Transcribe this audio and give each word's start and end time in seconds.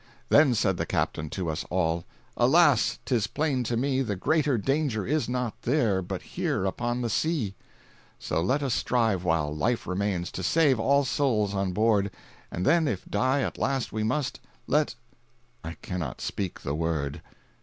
Then 0.29 0.55
said 0.55 0.77
the 0.77 0.87
captain 0.87 1.29
to 1.29 1.47
us 1.51 1.63
all, 1.69 2.05
"Alas, 2.35 2.97
'tis 3.05 3.27
plain 3.27 3.63
to 3.65 3.77
me, 3.77 4.01
The 4.01 4.15
greater 4.15 4.57
danger 4.57 5.05
is 5.05 5.29
not 5.29 5.61
there, 5.61 6.01
But 6.01 6.23
here 6.23 6.65
upon 6.65 7.01
the 7.01 7.07
sea. 7.09 7.53
"So 8.17 8.41
let 8.41 8.63
us 8.63 8.73
strive, 8.73 9.23
while 9.23 9.55
life 9.55 9.85
remains, 9.85 10.31
To 10.31 10.41
save 10.41 10.79
all 10.79 11.05
souls 11.05 11.53
on 11.53 11.71
board, 11.71 12.09
And 12.49 12.65
then 12.65 12.87
if 12.87 13.05
die 13.05 13.41
at 13.43 13.59
last 13.59 13.93
we 13.93 14.01
must, 14.03 14.39
Let.... 14.65 14.95
I 15.63 15.73
cannot 15.83 16.19
speak 16.19 16.61
the 16.61 16.73
word!" 16.73 17.21